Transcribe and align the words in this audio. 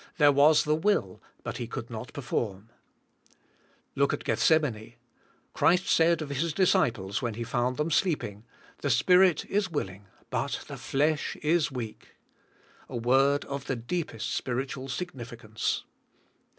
There 0.17 0.31
was 0.31 0.63
the 0.63 0.73
will, 0.73 1.21
but 1.43 1.57
he 1.57 1.67
could 1.67 1.91
not 1.91 2.11
perform. 2.11 2.71
Look 3.95 4.13
at 4.13 4.23
Geth 4.23 4.39
semane. 4.39 4.95
Christ 5.53 5.85
said 5.87 6.23
of 6.23 6.29
His 6.31 6.53
disciples 6.53 7.21
when 7.21 7.35
He 7.35 7.43
f 7.43 7.51
outi 7.51 7.73
d 7.77 7.77
them 7.77 7.91
sleeping, 7.91 8.43
"The 8.79 8.89
spirit 8.89 9.45
is 9.45 9.69
willing, 9.69 10.07
but 10.31 10.61
the 10.67 10.77
flesh 10.77 11.35
is 11.43 11.71
weak." 11.71 12.15
A 12.89 12.97
word 12.97 13.45
of 13.45 13.65
the 13.67 13.75
deepest 13.75 14.33
spiritual 14.33 14.87
sig 14.87 15.11
nificance. 15.11 15.83